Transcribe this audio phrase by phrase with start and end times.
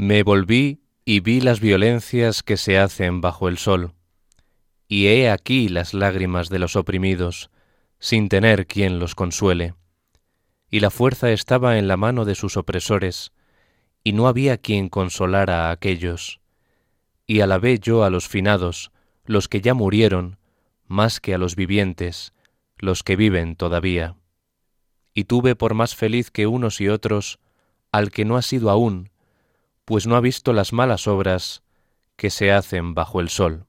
[0.00, 3.94] Me volví y vi las violencias que se hacen bajo el sol,
[4.86, 7.50] y he aquí las lágrimas de los oprimidos,
[7.98, 9.74] sin tener quien los consuele.
[10.70, 13.32] y la fuerza estaba en la mano de sus opresores,
[14.04, 16.40] y no había quien consolara a aquellos.
[17.26, 18.92] Y alabé yo a los finados,
[19.24, 20.38] los que ya murieron,
[20.86, 22.34] más que a los vivientes,
[22.76, 24.14] los que viven todavía.
[25.12, 27.40] Y tuve por más feliz que unos y otros
[27.90, 29.10] al que no ha sido aún,
[29.88, 31.62] pues no ha visto las malas obras
[32.16, 33.64] que se hacen bajo el sol.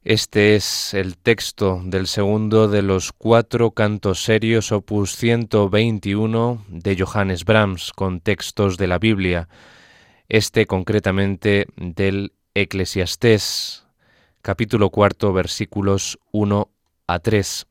[0.00, 7.44] Este es el texto del segundo de los cuatro cantos serios opus 121 de Johannes
[7.44, 9.50] Brahms con textos de la Biblia,
[10.30, 13.86] este concretamente del Eclesiastés,
[14.40, 16.70] capítulo cuarto, versículos 1
[17.06, 17.66] a 3,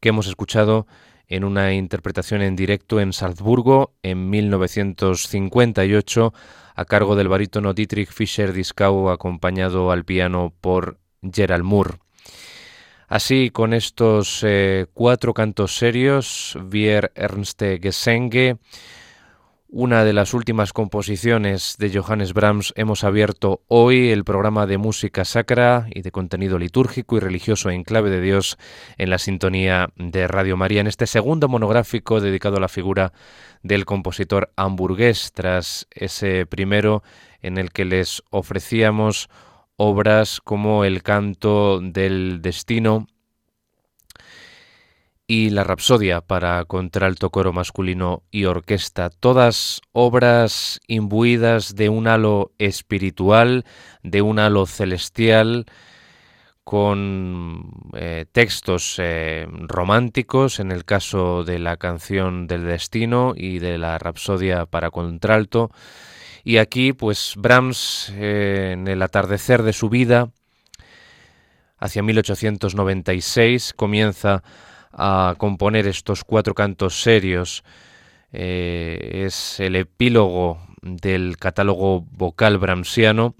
[0.00, 0.88] que hemos escuchado
[1.28, 6.34] en una interpretación en directo en Salzburgo en 1958
[6.74, 11.98] a cargo del barítono Dietrich Fischer-Dieskau acompañado al piano por Gerald Moore.
[13.08, 18.58] Así, con estos eh, cuatro cantos serios, Wir Ernste Gesenge,
[19.78, 25.26] una de las últimas composiciones de Johannes Brahms, hemos abierto hoy el programa de música
[25.26, 28.56] sacra y de contenido litúrgico y religioso en clave de Dios
[28.96, 33.12] en la sintonía de Radio María, en este segundo monográfico dedicado a la figura
[33.62, 37.02] del compositor hamburgués, tras ese primero
[37.42, 39.28] en el que les ofrecíamos
[39.76, 43.08] obras como El canto del destino
[45.26, 52.52] y La Rapsodia para contralto coro masculino y orquesta, todas obras imbuidas de un halo
[52.58, 53.64] espiritual,
[54.02, 55.66] de un halo celestial,
[56.62, 63.78] con eh, textos eh, románticos, en el caso de la canción del destino y de
[63.78, 65.70] la Rapsodia para contralto,
[66.42, 70.30] y aquí, pues Brahms, eh, en el atardecer de su vida,
[71.78, 74.42] hacia 1896, comienza
[74.96, 77.62] a componer estos cuatro cantos serios.
[78.32, 83.34] Eh, es el epílogo del catálogo vocal brahmsiano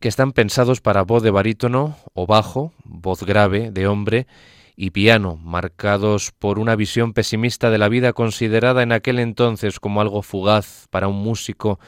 [0.00, 4.26] que están pensados para voz de barítono o bajo, voz grave de hombre
[4.74, 10.00] y piano, marcados por una visión pesimista de la vida considerada en aquel entonces como
[10.00, 11.78] algo fugaz para un músico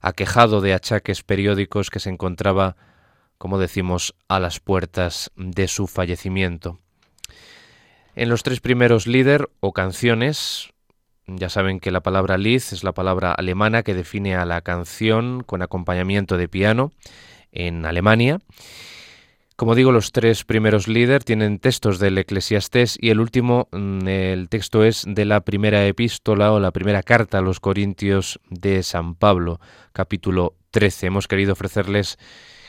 [0.00, 2.76] aquejado de achaques periódicos que se encontraba,
[3.38, 6.78] como decimos, a las puertas de su fallecimiento.
[8.14, 10.70] En los tres primeros líder o canciones,
[11.26, 15.42] ya saben que la palabra Lied es la palabra alemana que define a la canción
[15.42, 16.92] con acompañamiento de piano
[17.52, 18.40] en Alemania,
[19.58, 24.48] como digo, los tres primeros líderes tienen textos del Eclesiastés y el último, mm, el
[24.48, 29.16] texto es de la primera epístola o la primera carta a los Corintios de San
[29.16, 29.58] Pablo,
[29.92, 31.08] capítulo 13.
[31.08, 32.18] Hemos querido ofrecerles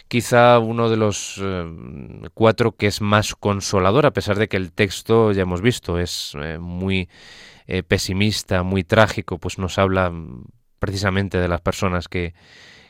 [0.10, 1.66] quizá uno de los eh,
[2.34, 6.34] cuatro que es más consolador, a pesar de que el texto, ya hemos visto, es
[6.42, 7.08] eh, muy
[7.68, 10.44] eh, pesimista, muy trágico, pues nos habla mm,
[10.80, 12.34] precisamente de las personas que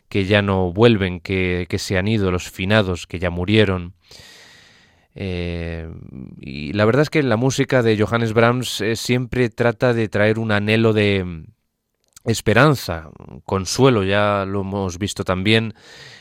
[0.10, 3.94] que ya no vuelven, que, se han ido, los finados, que ya murieron.
[5.16, 5.88] Eh,
[6.40, 10.40] y la verdad es que la música de Johannes Brahms eh, siempre trata de traer
[10.40, 11.46] un anhelo de mm,
[12.26, 13.10] esperanza,
[13.46, 15.76] consuelo, ya lo hemos visto también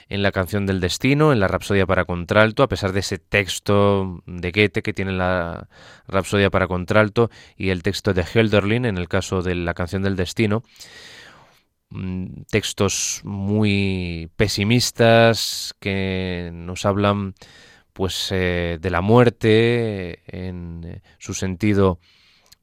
[0.09, 4.23] en la canción del destino, en la Rapsodia para contralto, a pesar de ese texto
[4.27, 5.69] de Goethe que tiene la
[6.07, 10.17] Rapsodia para contralto y el texto de Hölderlin en el caso de la canción del
[10.17, 10.63] destino.
[11.91, 17.35] Mm, textos muy pesimistas que nos hablan
[17.95, 21.99] pues eh, de la muerte en eh, su sentido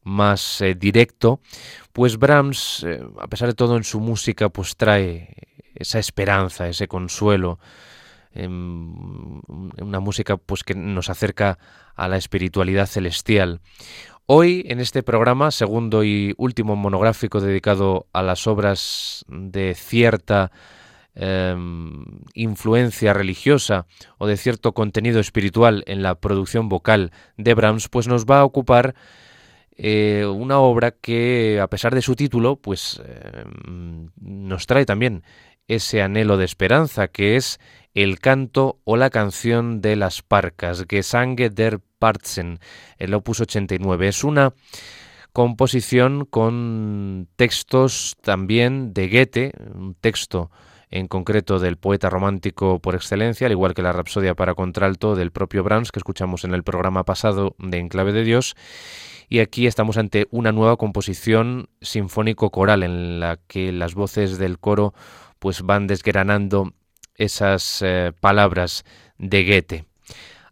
[0.02, 1.40] más eh, directo,
[1.92, 2.86] pues Brahms,
[3.20, 7.58] a pesar de todo en su música, pues trae esa esperanza, ese consuelo,
[8.32, 9.40] em,
[9.80, 11.58] una música pues que nos acerca
[11.94, 13.60] a la espiritualidad celestial.
[14.26, 20.50] Hoy, en este programa, segundo y último monográfico dedicado a las obras de cierta
[21.14, 22.04] em,
[22.34, 23.86] influencia religiosa
[24.18, 28.44] o de cierto contenido espiritual en la producción vocal de Brahms, pues nos va a
[28.44, 28.96] ocupar
[29.76, 35.22] eh, una obra que, a pesar de su título, pues em, nos trae también
[35.68, 37.58] ese anhelo de esperanza, que es
[37.94, 42.58] el canto o la canción de las parcas, Gesange der Parzen,
[42.98, 44.08] el opus 89.
[44.08, 44.52] Es una
[45.32, 50.50] composición con textos también de Goethe, un texto
[50.90, 55.32] en concreto del poeta romántico por excelencia, al igual que la Rapsodia para contralto del
[55.32, 58.54] propio Brahms que escuchamos en el programa pasado de Enclave de Dios.
[59.28, 64.94] Y aquí estamos ante una nueva composición sinfónico-coral en la que las voces del coro
[65.38, 66.72] pues van desgranando
[67.14, 68.84] esas eh, palabras
[69.18, 69.84] de Goethe.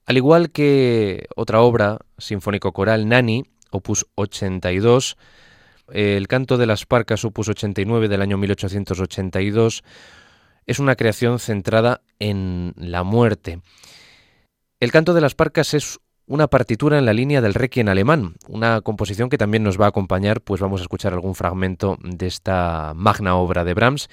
[0.07, 5.17] Al igual que otra obra sinfónico-coral, Nani, opus 82,
[5.93, 9.83] el canto de las parcas, opus 89 del año 1882,
[10.67, 13.61] es una creación centrada en la muerte.
[14.81, 18.81] El canto de las parcas es una partitura en la línea del Requiem alemán, una
[18.81, 22.93] composición que también nos va a acompañar, pues vamos a escuchar algún fragmento de esta
[22.95, 24.09] magna obra de Brahms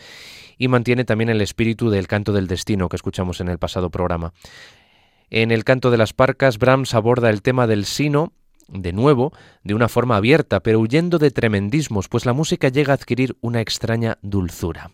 [0.62, 4.32] y mantiene también el espíritu del canto del destino que escuchamos en el pasado programa.
[5.32, 8.32] En el canto de las parcas, Brahms aborda el tema del sino,
[8.68, 12.98] de nuevo, de una forma abierta, pero huyendo de tremendismos, pues la música llega a
[12.98, 14.92] adquirir una extraña dulzura.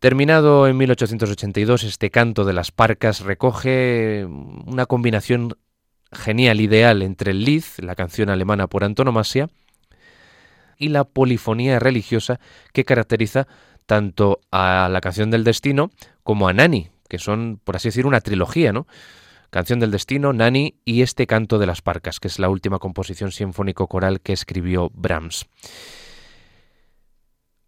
[0.00, 5.56] Terminado en 1882, este canto de las parcas recoge una combinación
[6.12, 9.48] genial, ideal entre el Lied, la canción alemana por antonomasia,
[10.76, 12.40] y la polifonía religiosa
[12.72, 13.46] que caracteriza
[13.86, 15.90] tanto a la canción del destino
[16.22, 18.86] como a Nani, que son, por así decir, una trilogía, ¿no?
[19.50, 23.30] Canción del Destino, Nani y este Canto de las Parcas, que es la última composición
[23.30, 25.46] sinfónico-coral que escribió Brahms.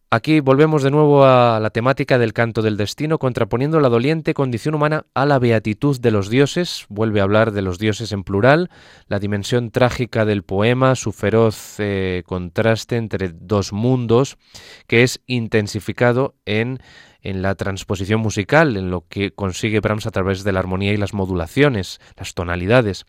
[0.09, 4.77] Aquí volvemos de nuevo a la temática del canto del destino, contraponiendo la doliente condición
[4.77, 6.87] humana a la beatitud de los dioses.
[6.89, 8.71] Vuelve a hablar de los dioses en plural,
[9.09, 14.39] la dimensión trágica del poema, su feroz eh, contraste entre dos mundos,
[14.87, 16.79] que es intensificado en
[17.27, 20.97] en la transposición musical, en lo que consigue Brahms a través de la armonía y
[20.97, 23.05] las modulaciones, las tonalidades.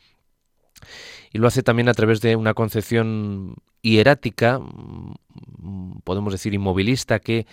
[1.32, 7.46] Y lo hace también a través de una concepción hierática, mm, podemos decir inmovilista, que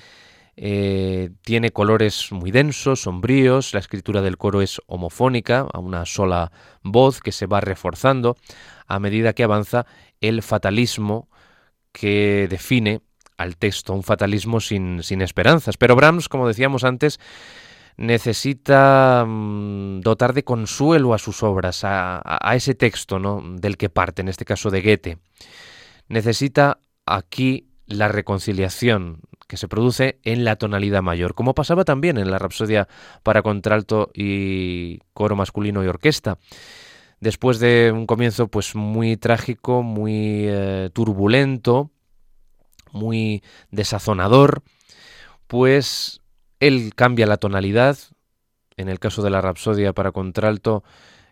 [0.56, 6.52] eh, tiene colores muy densos, sombríos, la escritura del coro es homofónica, a una sola
[6.82, 8.36] voz que se va reforzando
[8.86, 9.86] a medida que avanza
[10.20, 11.28] el fatalismo
[11.90, 13.00] que define
[13.36, 15.76] al texto, un fatalismo sin, sin esperanzas.
[15.76, 17.18] Pero Brahms, como decíamos antes,
[17.96, 23.42] necesita mm, dotar de consuelo a sus obras, a, ese texto ¿no?
[23.44, 25.18] del que parte, en este caso de Goethe.
[26.08, 32.30] Necesita aquí la reconciliación que se produce en la tonalidad mayor, como pasaba también en
[32.30, 32.88] la Rapsodia
[33.22, 36.38] para contralto y coro masculino y orquesta.
[37.20, 41.90] Después de un comienzo pues muy trágico, muy eh, turbulento,
[42.92, 44.62] muy desazonador,
[45.46, 46.20] pues
[46.66, 47.98] él cambia la tonalidad.
[48.76, 50.82] En el caso de la Rapsodia para contralto,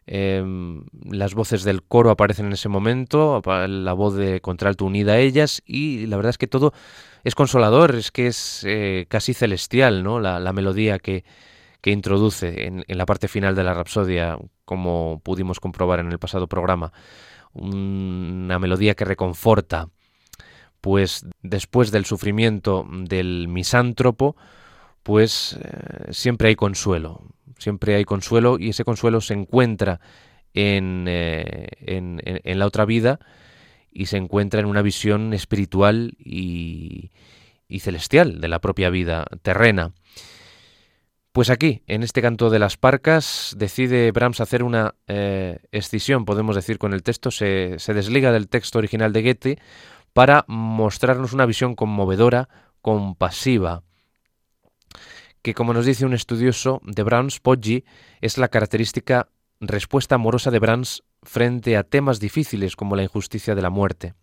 [0.06, 5.18] em, las voces del coro aparecen en ese momento, la voz de contralto unida a
[5.18, 6.72] ellas, y la verdad es que todo
[7.24, 10.20] es consolador, es que es eh, casi celestial, ¿no?
[10.20, 11.24] La, melodía que,
[11.80, 16.18] que introduce en, en, la parte final de la Rapsodia, como pudimos comprobar en el
[16.18, 16.92] pasado programa.
[17.54, 19.88] Una melodía que reconforta,
[20.80, 24.36] pues después del sufrimiento del misántropo,
[25.02, 27.22] pues eh, siempre hay consuelo,
[27.58, 30.00] siempre hay consuelo y ese consuelo se encuentra
[30.54, 33.18] en, eh, en, en, la otra vida
[33.90, 37.10] y se encuentra en una visión espiritual y,
[37.68, 39.92] y, celestial de la propia vida terrena.
[41.32, 46.54] Pues aquí, en este canto de las parcas, decide Brahms hacer una eh, escisión, podemos
[46.54, 49.58] decir, con el texto, se, se desliga del texto original de Goethe
[50.12, 52.50] para mostrarnos una visión conmovedora,
[52.82, 53.82] compasiva,
[55.42, 57.84] que como nos dice un estudioso de Brahms, Poggi,
[58.20, 59.28] es la característica
[59.60, 64.14] respuesta amorosa de Brahms frente a temas difíciles como la injusticia de la muerte.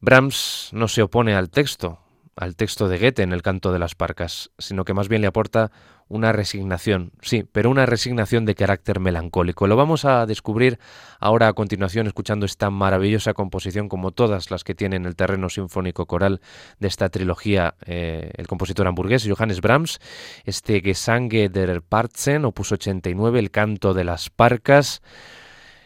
[0.00, 1.98] Brahms no se opone al texto,
[2.36, 5.28] al texto de Goethe en el canto de las parcas, sino que más bien le
[5.28, 5.70] aporta
[6.10, 9.68] una resignación, sí, pero una resignación de carácter melancólico.
[9.68, 10.80] Lo vamos a descubrir
[11.20, 16.06] ahora a continuación escuchando esta maravillosa composición como todas las que tienen el terreno sinfónico
[16.06, 16.40] coral
[16.80, 20.00] de esta trilogía eh, el compositor hamburgués Johannes Brahms,
[20.44, 25.02] este Gesange der Parzen, opus 89, el canto de las parcas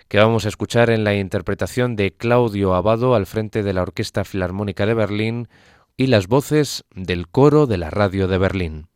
[0.08, 4.24] que vamos a escuchar en la interpretación de Claudio Abado al frente de la Orquesta
[4.24, 5.48] Filarmónica de Berlín
[5.96, 8.88] y las voces del coro de la radio de Berlín.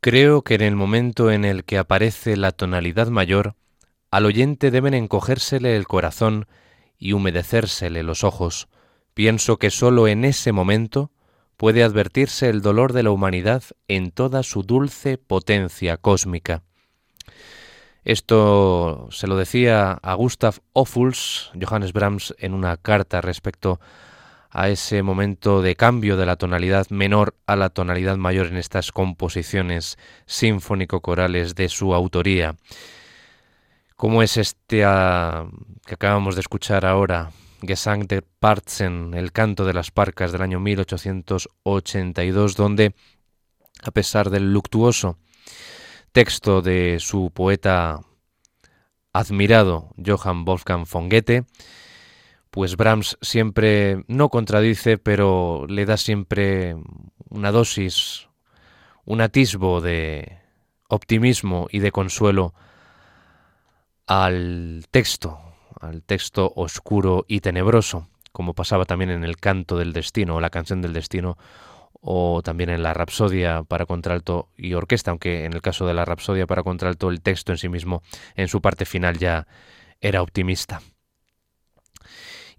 [0.00, 3.54] Creo que en el momento en el que aparece la tonalidad mayor,
[4.10, 6.46] al oyente deben encogérsele el corazón
[6.98, 8.68] y humedecérsele los ojos.
[9.12, 11.10] Pienso que sólo en ese momento
[11.58, 16.62] puede advertirse el dolor de la humanidad en toda su dulce potencia cósmica.
[18.02, 24.09] Esto se lo decía a Gustav Ophuls, Johannes Brahms, en una carta respecto a
[24.52, 29.98] ese momento de cambio de la tonalidad menor a la tonalidad mayor en estas composiciones
[30.26, 32.56] sinfónico-corales de su autoría.
[33.96, 35.46] ¿Cómo es este ah,
[35.86, 37.30] que acabamos de escuchar ahora?
[37.62, 42.94] Gesang der Parzen, el canto de las parcas del año 1882, donde,
[43.82, 45.18] a pesar del luctuoso
[46.12, 48.00] texto de su poeta
[49.12, 51.44] admirado Johann Wolfgang von Goethe,
[52.50, 56.76] pues Brahms siempre no contradice, pero le da siempre
[57.28, 58.28] una dosis,
[59.04, 60.38] un atisbo de
[60.88, 62.54] optimismo y de consuelo
[64.06, 65.38] al texto,
[65.80, 70.50] al texto oscuro y tenebroso, como pasaba también en el canto del destino o la
[70.50, 71.38] canción del destino
[72.00, 76.04] o también en la Rapsodia para contralto y orquesta, aunque en el caso de la
[76.04, 78.02] Rapsodia para contralto el texto en sí mismo
[78.34, 79.46] en su parte final ya
[80.00, 80.80] era optimista.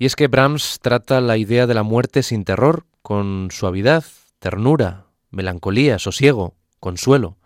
[0.02, 4.04] Y es que Brahms trata la idea de la muerte sin terror, con suavidad,
[4.40, 7.38] ternura, melancolía, sosiego, consuelo.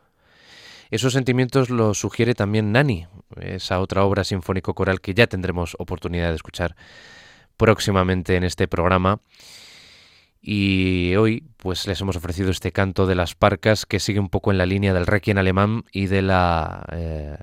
[0.89, 3.07] Esos sentimientos los sugiere también Nani,
[3.41, 6.77] esa otra obra sinfónico-coral que ya tendremos oportunidad de escuchar
[7.57, 9.19] próximamente en este programa
[10.47, 14.51] y hoy pues les hemos ofrecido este canto de las parcas que sigue un poco
[14.51, 17.35] en la línea del requiem alemán y de la eh,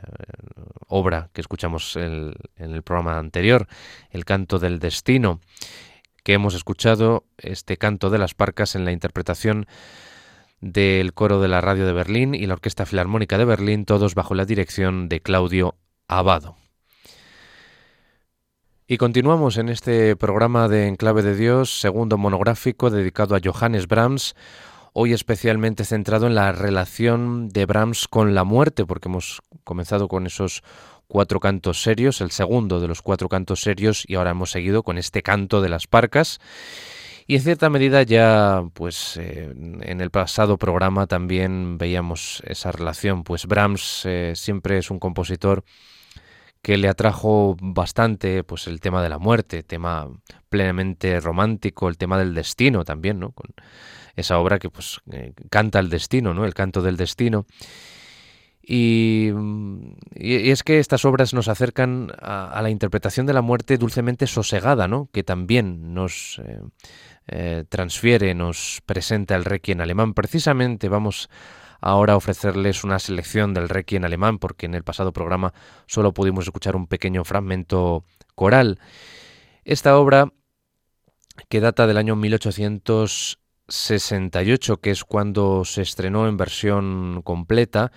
[0.87, 3.67] obra que escuchamos en el programa anterior,
[4.11, 5.41] el canto del destino,
[6.23, 9.67] que hemos escuchado este canto de las parcas en la interpretación
[10.61, 14.37] del coro de la radio de Berlín y la Orquesta Filarmónica de Berlín, todos bajo
[14.37, 15.75] la dirección de Claudio
[16.07, 16.62] Abado.
[18.93, 24.37] Y continuamos en este programa de Enclave de Dios, segundo monográfico dedicado a Johannes Brahms,
[24.93, 30.27] hoy especialmente centrado en la relación de Brahms con la muerte, porque hemos comenzado con
[30.27, 30.63] esos
[31.09, 34.99] cuatro cantos serios, el segundo de los cuatro cantos serios, y ahora hemos seguido con
[34.99, 36.39] este canto de las parcas.
[37.27, 43.25] Y en cierta medida ya, pues eh, en el pasado programa también veíamos esa relación,
[43.25, 45.65] pues Brahms eh, siempre es un compositor
[46.63, 50.09] que le atrajo bastante pues el tema de la muerte, tema
[50.49, 53.33] plenamente romántico, el tema del destino también, ¿no?
[53.33, 53.51] Con
[54.15, 56.45] esa obra que pues eh, canta el destino, ¿no?
[56.45, 57.47] El canto del destino.
[58.65, 59.33] Y,
[60.15, 65.09] es que estas obras nos acercan a, la interpretación de la muerte dulcemente sosegada, ¿no?
[65.13, 66.61] Que también nos eh,
[67.27, 70.15] eh, transfiere, nos presenta el requiem alemán.
[70.15, 71.29] Precisamente vamos
[71.83, 75.53] ahora ofrecerles una selección del Requiem alemán, porque en el pasado programa
[75.87, 78.79] solo pudimos escuchar un pequeño fragmento coral.
[79.65, 80.33] Esta obra,
[81.49, 87.93] que data del año 1868, que es cuando se estrenó en versión completa,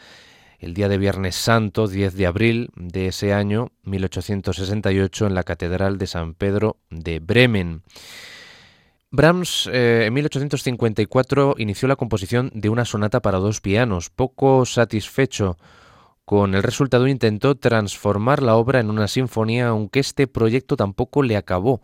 [0.60, 6.00] el día de Viernes Santo, 10 de abril de ese año, 1868, en la Catedral
[6.00, 7.84] de San Pedro de Bremen.
[9.12, 14.10] Brahms eh, en 1854 inició la composición de una sonata para dos pianos.
[14.10, 15.58] Poco satisfecho
[16.26, 21.38] con el resultado intentó transformar la obra en una sinfonía, aunque este proyecto tampoco le
[21.38, 21.82] acabó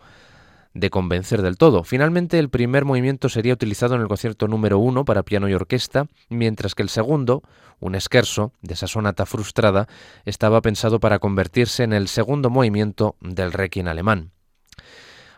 [0.74, 1.84] de convencer del todo.
[1.84, 6.08] Finalmente, el primer movimiento sería utilizado en el concierto número uno para piano y orquesta,
[6.30, 7.44] mientras que el segundo,
[7.80, 9.88] un esquerzo de esa sonata frustrada,
[10.26, 14.32] estaba pensado para convertirse en el segundo movimiento del Requiem alemán.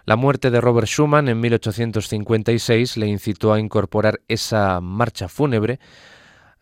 [0.05, 5.79] La muerte de Robert Schumann en 1856 le incitó a incorporar esa marcha fúnebre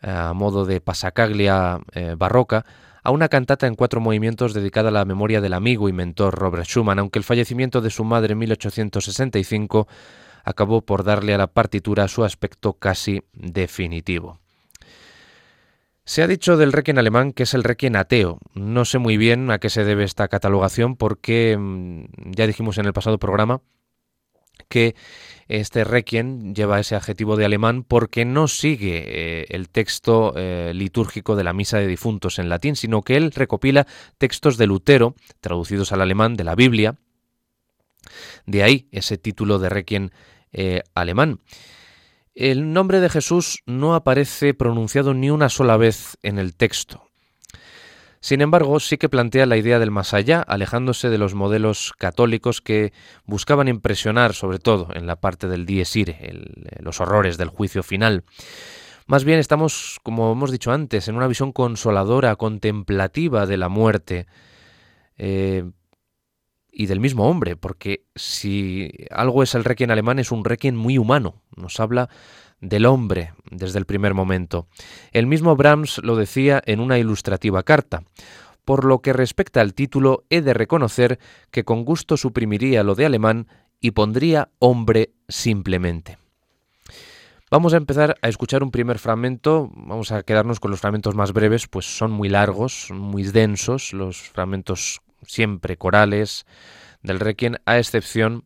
[0.00, 2.64] eh, a modo de pasacaglia eh, barroca
[3.02, 6.66] a una cantata en cuatro movimientos dedicada a la memoria del amigo y mentor Robert
[6.66, 9.88] Schumann, aunque el fallecimiento de su madre en 1865
[10.44, 14.41] acabó por darle a la partitura su aspecto casi definitivo.
[16.04, 18.38] Se ha dicho del Requiem alemán que es el Requiem ateo.
[18.54, 22.86] No sé muy bien a qué se debe esta catalogación porque mm, ya dijimos en
[22.86, 23.62] el pasado programa
[24.68, 24.96] que
[25.48, 31.36] este Requiem lleva ese adjetivo de alemán porque no sigue eh, el texto eh, litúrgico
[31.36, 33.86] de la misa de difuntos en latín, sino que él recopila
[34.18, 36.96] textos de Lutero traducidos al alemán de la Biblia.
[38.46, 40.10] De ahí ese título de Requiem
[40.52, 41.40] eh, alemán.
[42.34, 47.08] El nombre de Jesús no aparece pronunciado ni una sola vez en el texto.
[48.20, 52.60] Sin embargo, sí que plantea la idea del más allá, alejándose de los modelos católicos
[52.60, 52.92] que
[53.26, 55.92] buscaban impresionar, sobre todo en la parte del dies
[56.78, 58.22] los horrores del juicio final.
[59.06, 64.26] Más bien estamos, como hemos dicho antes, en una visión consoladora, contemplativa de la muerte
[65.18, 65.64] eh,
[66.72, 70.96] y del mismo hombre, porque si algo es el requiem alemán es un requiem muy
[70.96, 72.08] humano, nos habla
[72.60, 74.66] del hombre desde el primer momento.
[75.12, 78.04] El mismo Brahms lo decía en una ilustrativa carta.
[78.64, 81.18] Por lo que respecta al título, he de reconocer
[81.50, 83.48] que con gusto suprimiría lo de alemán
[83.80, 86.16] y pondría hombre simplemente.
[87.50, 91.34] Vamos a empezar a escuchar un primer fragmento, vamos a quedarnos con los fragmentos más
[91.34, 96.46] breves, pues son muy largos, muy densos, los fragmentos siempre corales
[97.02, 98.44] del Requiem, a excepción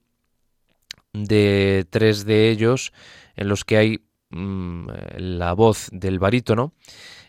[1.12, 2.93] de tres de ellos
[3.37, 6.73] en los que hay mm, la voz del barítono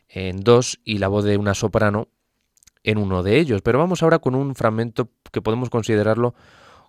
[0.09, 2.07] en dos y la voz de una soprano
[2.83, 3.61] en uno de ellos.
[3.61, 6.33] Pero vamos ahora con un fragmento que podemos considerarlo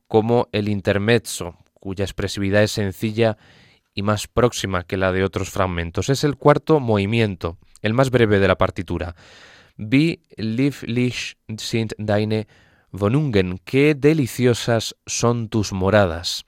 [0.06, 3.36] como el intermezzo, cuya expresividad es sencilla
[3.94, 6.08] y más próxima que la de otros fragmentos.
[6.08, 9.16] Es el cuarto movimiento, el más breve de la partitura.
[9.78, 12.48] Wie lieblich sind deine
[12.90, 16.44] Wohnungen, qué deliciosas son tus moradas.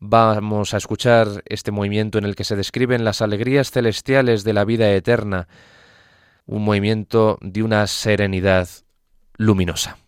[0.00, 4.64] Vamos a escuchar este movimiento en el que se describen las alegrías celestiales de la
[4.64, 5.46] vida eterna,
[6.46, 8.66] un movimiento de una serenidad
[9.36, 9.98] luminosa.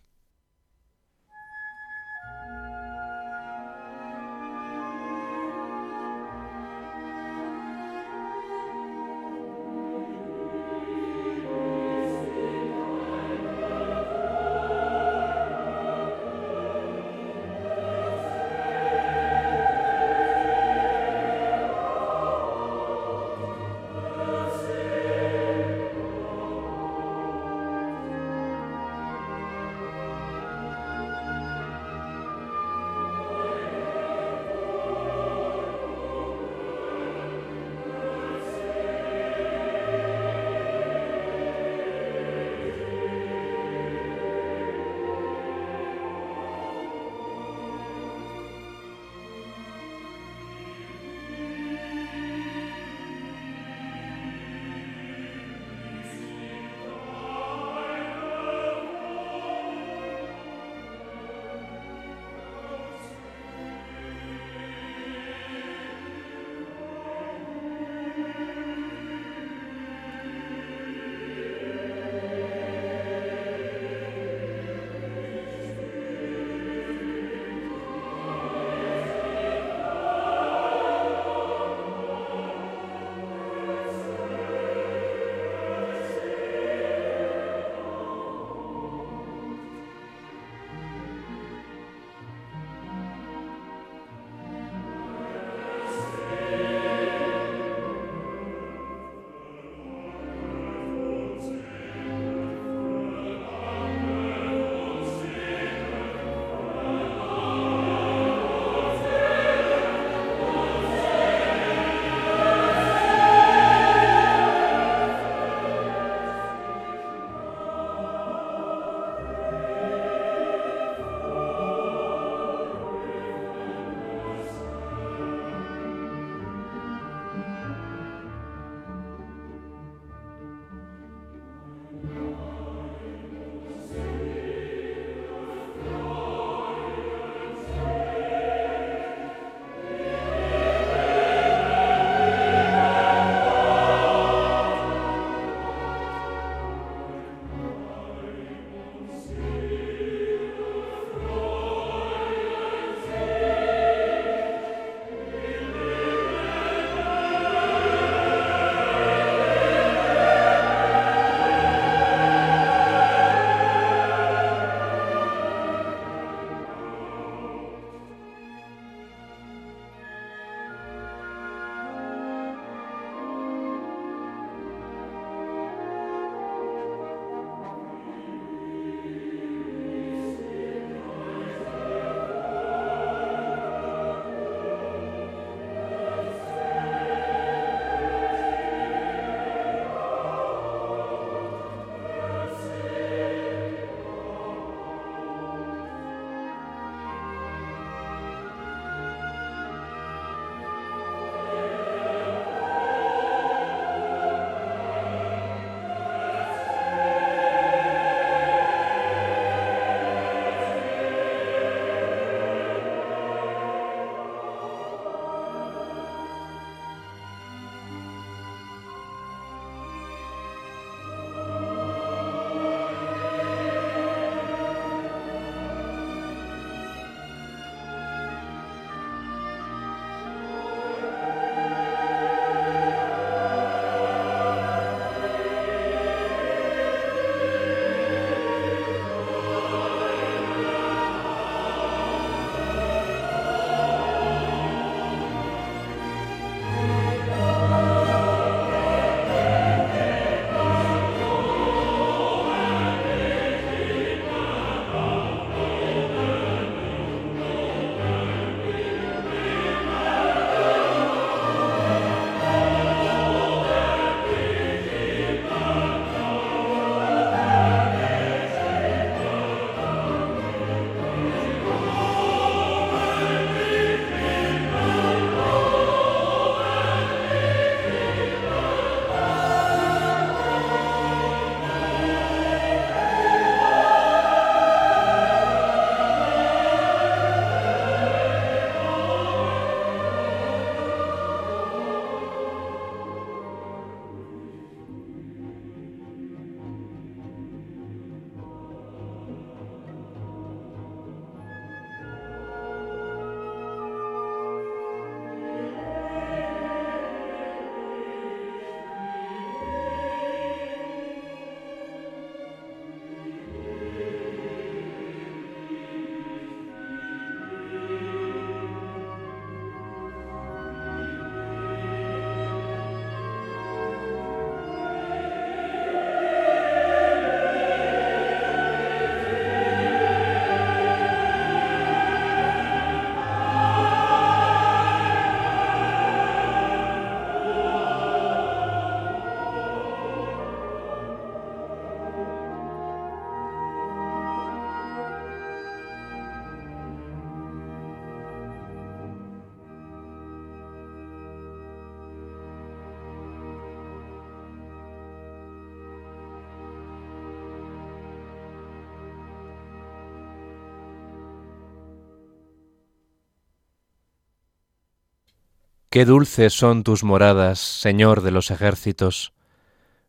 [365.91, 369.33] Qué dulces son tus moradas, Señor de los ejércitos.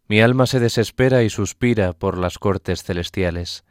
[0.07, 3.65] Mi alma se desespera y suspira por las cortes celestiales.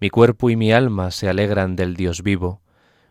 [0.00, 2.62] Mi cuerpo y mi alma se alegran del Dios vivo.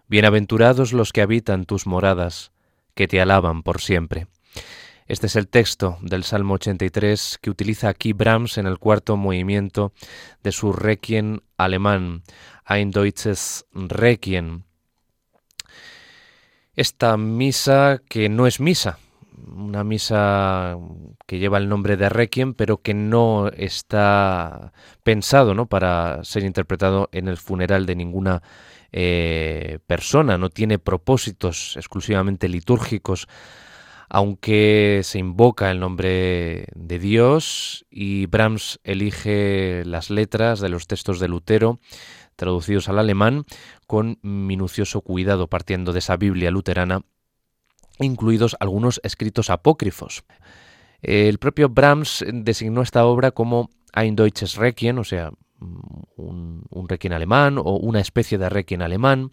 [0.10, 2.52] Bienaventurados los que habitan tus moradas,
[2.94, 4.28] que te alaban por siempre.
[5.08, 9.94] Este es el texto del Salmo 83 que utiliza aquí Brahms en el cuarto movimiento
[10.44, 12.24] de su Requiem alemán,
[12.68, 14.64] Ein Deutsches Requiem,
[16.76, 18.98] esta misa que no es misa,
[19.56, 20.78] una misa
[21.26, 25.68] que lleva el nombre de Requiem, pero que no está pensado ¿no?
[25.68, 28.42] para ser interpretado en el funeral de ninguna
[28.92, 33.28] eh, persona, no tiene propósitos exclusivamente litúrgicos,
[34.10, 41.22] aunque se invoca el nombre de Dios y Brahms elige las letras de los textos
[41.22, 41.80] de Lutero
[42.42, 43.46] traducidos al alemán
[43.86, 47.02] con minucioso cuidado partiendo de esa Biblia luterana,
[48.00, 50.24] incluidos algunos escritos apócrifos.
[51.04, 57.14] El propio Brahms designó esta obra como Ein Deutsches Requiem, o sea, un, un requiem
[57.14, 59.32] alemán o una especie de requiem alemán,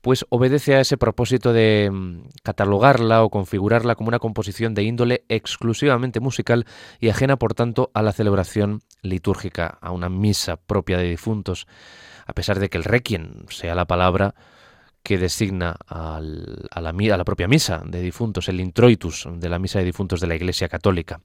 [0.00, 5.24] pues obedece a ese propósito de mm, catalogarla o configurarla como una composición de índole
[5.28, 6.66] exclusivamente musical
[7.00, 11.66] y ajena, por tanto, a la celebración litúrgica, a una misa propia de difuntos
[12.28, 14.34] a pesar de que el requiem sea la palabra
[15.02, 20.20] que designa a, la, propia misa de difuntos, el introitus de la misa de difuntos
[20.20, 21.22] de la Iglesia Católica.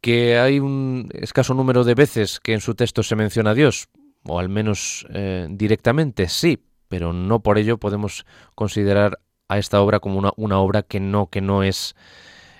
[0.00, 3.88] Que hay un escaso número de veces que en su texto se menciona a Dios,
[4.24, 10.00] o al menos eh, directamente, sí, pero no por ello podemos considerar a esta obra
[10.00, 11.94] como una, una obra que no, que no es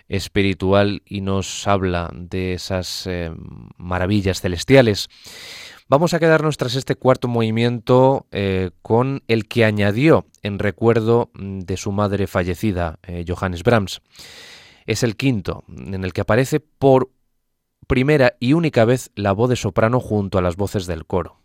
[0.08, 3.32] espiritual y nos habla de esas eh,
[3.78, 5.08] maravillas celestiales.
[5.92, 11.58] Vamos a quedarnos tras este cuarto movimiento eh, con el que añadió en recuerdo mm,
[11.58, 14.00] de su madre fallecida, eh, Johannes Brahms.
[14.86, 17.10] Es el quinto, en el que aparece por
[17.86, 21.42] primera y única vez la voz de soprano junto a las voces del coro.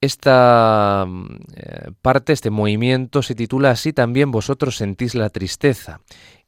[0.00, 6.00] Esta mm, eh, parte, este movimiento, se titula así también Vosotros sentís la tristeza.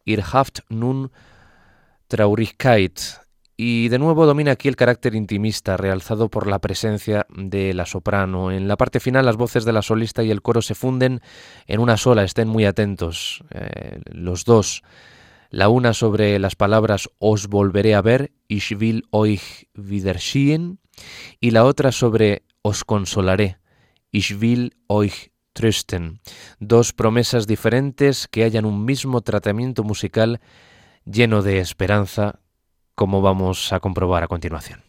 [0.04, 1.12] Ihr haft nun
[2.08, 2.98] Traurigkeit,
[3.60, 8.52] y de nuevo domina aquí el carácter intimista, realzado por la presencia de la soprano.
[8.52, 11.20] En la parte final las voces de la solista y el coro se funden
[11.66, 14.84] en una sola, estén muy atentos, eh, los dos.
[15.50, 20.78] La una sobre las palabras os volveré a ver, ich will euch wiedersehen,
[21.40, 23.58] y la otra sobre os consolaré,
[24.12, 26.20] ich will euch trösten.
[26.60, 30.40] Dos promesas diferentes que hayan un mismo tratamiento musical
[31.04, 32.38] lleno de esperanza
[32.98, 34.87] como vamos a comprobar a continuación.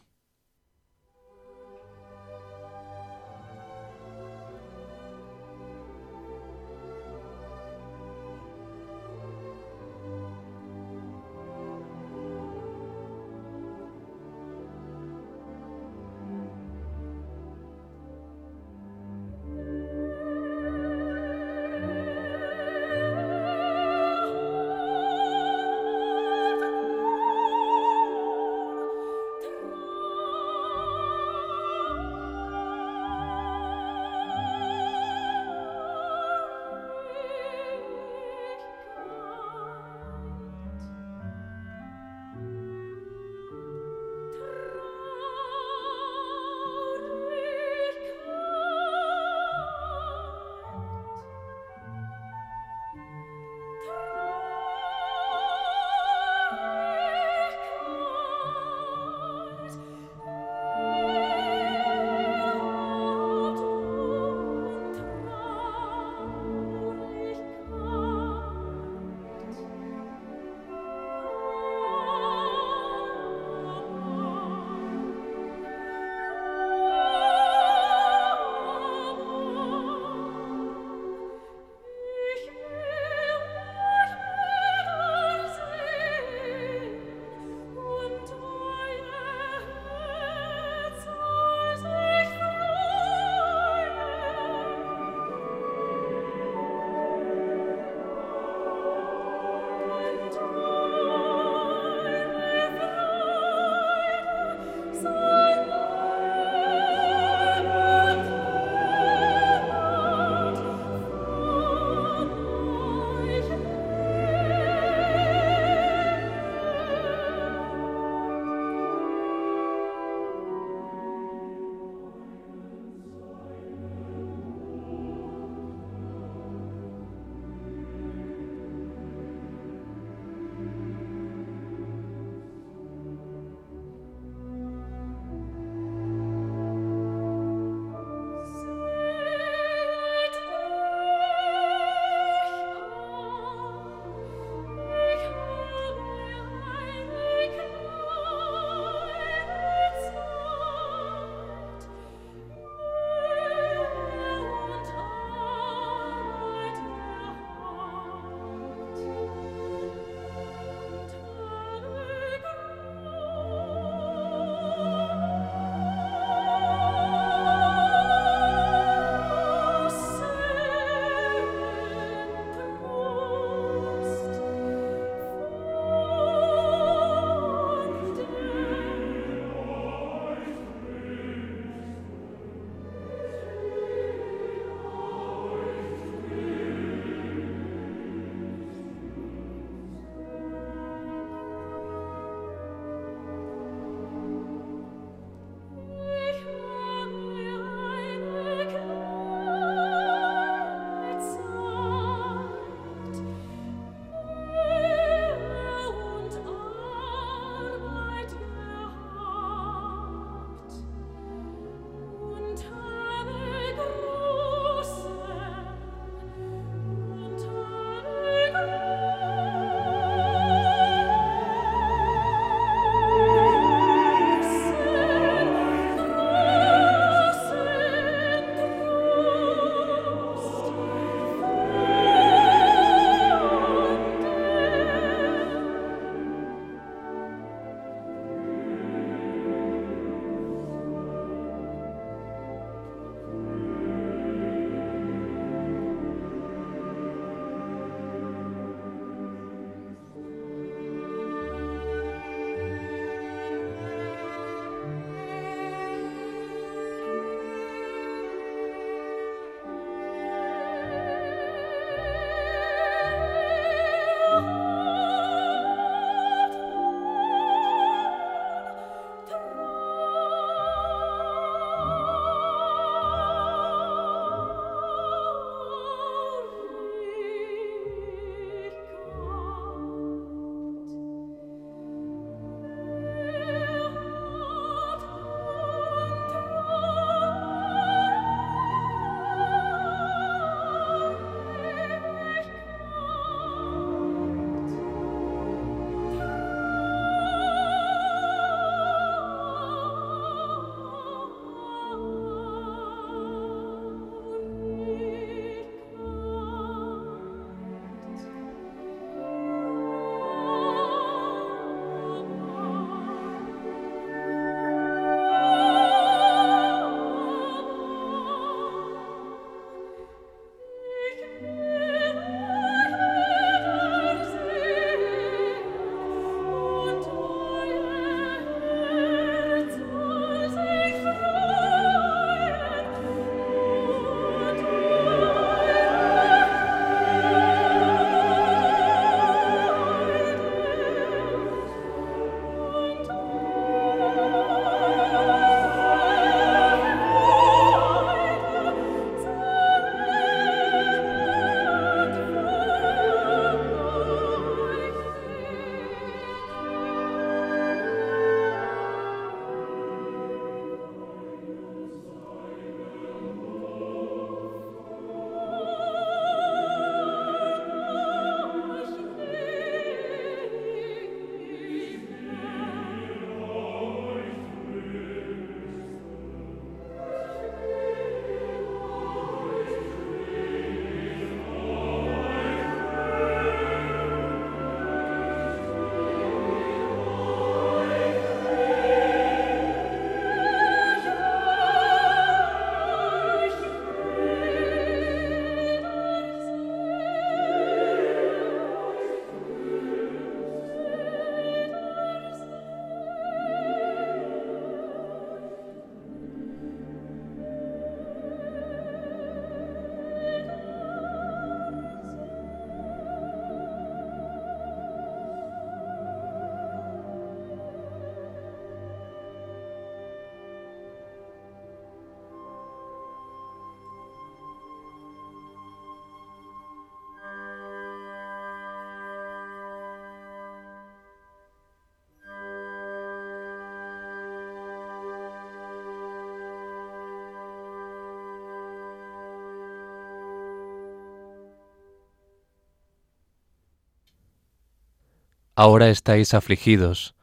[445.62, 447.16] Ahora estáis afligidos,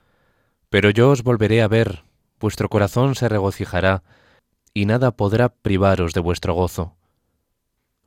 [0.68, 2.04] pero yo os volveré a ver,
[2.38, 4.02] vuestro corazón se regocijará,
[4.74, 6.98] y nada podrá privaros de vuestro gozo.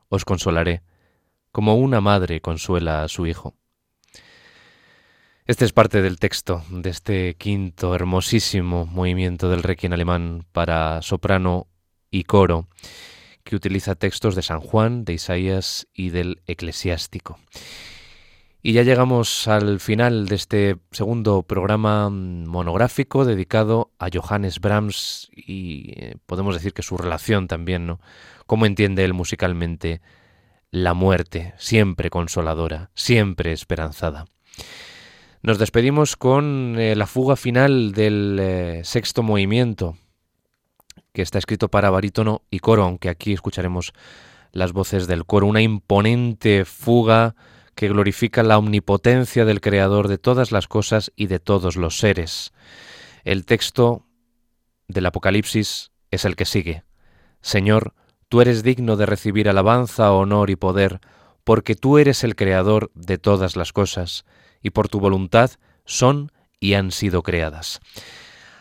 [0.08, 0.84] Os consolaré,
[1.52, 3.56] como una madre consuela a su hijo.
[5.48, 11.66] Este es parte del texto de este quinto hermosísimo movimiento del Requiem alemán para soprano
[12.12, 12.68] y coro,
[13.44, 17.40] que utiliza textos de San Juan, de Isaías y del Eclesiástico.
[18.62, 25.94] Y ya llegamos al final de este segundo programa monográfico dedicado a Johannes Brahms y
[25.96, 28.02] eh, podemos decir que su relación también, ¿no?
[28.48, 30.02] Cómo entiende él musicalmente
[30.72, 34.26] la muerte, siempre consoladora, siempre esperanzada.
[35.42, 39.98] Nos despedimos con eh, la fuga final del eh, sexto movimiento,
[41.14, 43.94] que está escrito para barítono y coro, aunque aquí escucharemos
[44.52, 47.36] las voces del coro, una imponente fuga
[47.80, 52.52] que glorifica la omnipotencia del Creador de todas las cosas y de todos los seres.
[53.24, 54.06] El texto
[54.90, 56.84] del Apocalipsis es el que sigue.
[57.40, 57.94] Señor,
[58.28, 61.00] tú eres digno de recibir alabanza, honor y poder,
[61.46, 64.26] porque tú eres el Creador de todas las cosas,
[64.62, 65.52] y por tu voluntad
[65.86, 67.80] son y han sido creadas.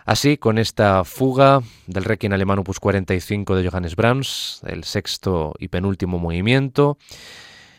[0.05, 5.67] Así, con esta fuga del Requiem alemán opus 45 de Johannes Brahms, el sexto y
[5.67, 6.99] penúltimo movimiento,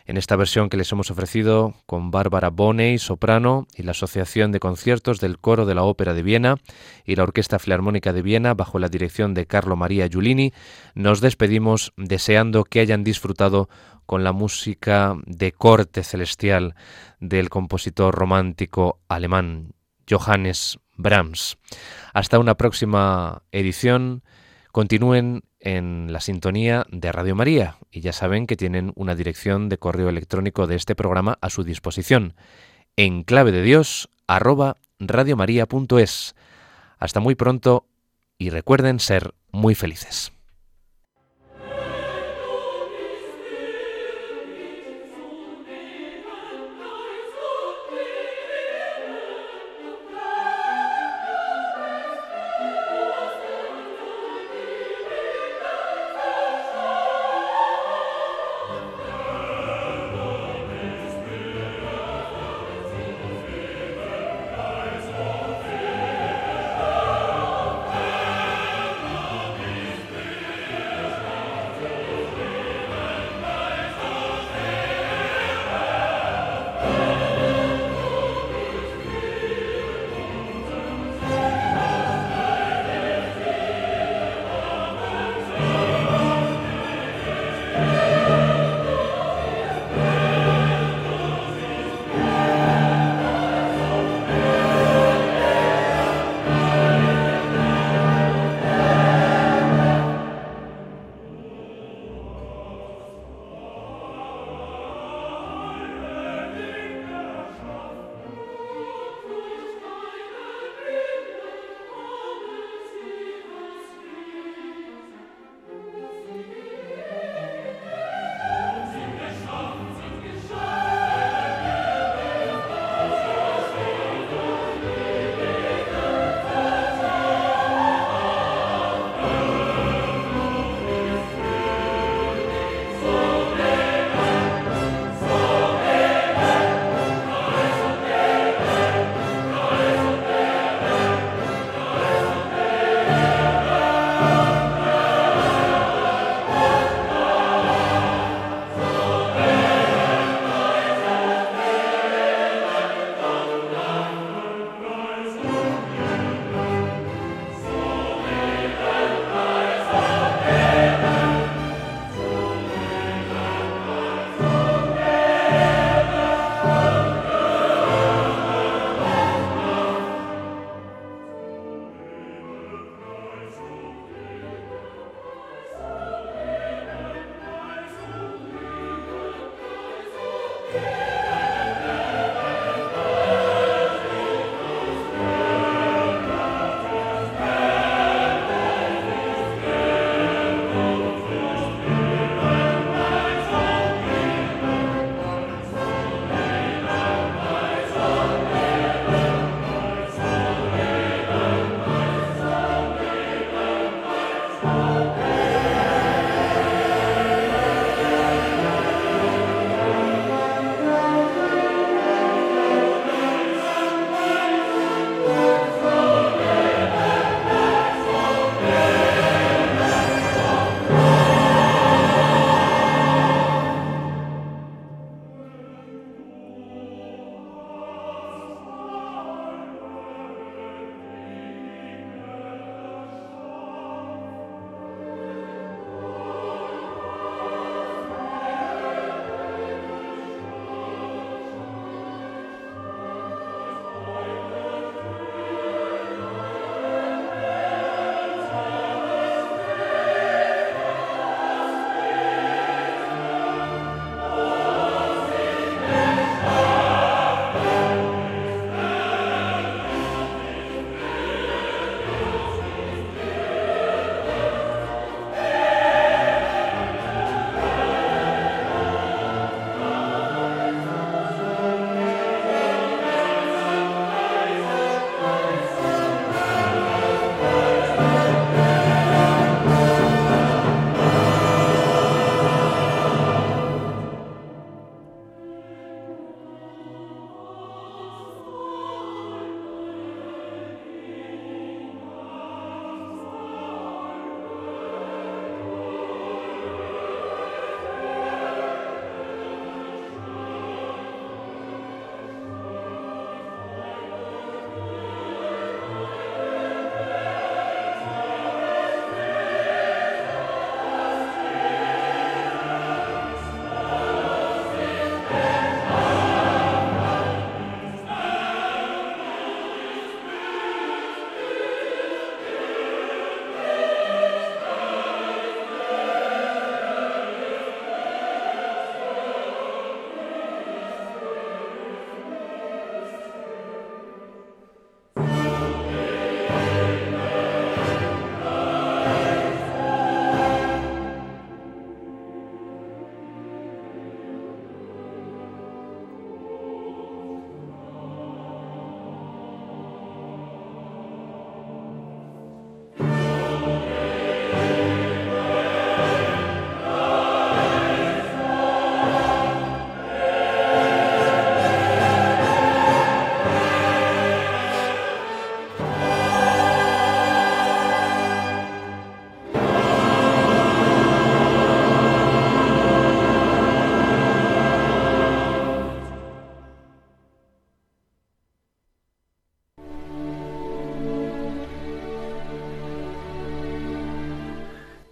[0.10, 4.60] en esta versión que les hemos ofrecido con Bárbara Bonney, soprano, y la Asociación de
[4.60, 6.56] Conciertos del Coro de la Ópera de Viena
[7.06, 10.52] y la Orquesta Filarmónica de Viena, bajo la dirección de Carlo María Giulini,
[10.96, 13.70] nos despedimos deseando que hayan disfrutado
[14.08, 16.74] con la música de corte celestial
[17.20, 19.76] del compositor romántico alemán
[20.10, 21.60] Johannes Brahms.
[22.16, 24.24] Hasta una próxima edición.
[24.72, 29.78] Continúen en la sintonía de Radio María y ya saben que tienen una dirección de
[29.78, 32.34] correo electrónico de este programa a su disposición
[32.96, 34.10] en clave de Dios.
[36.98, 37.86] Hasta muy pronto
[38.38, 40.32] y recuerden ser muy felices.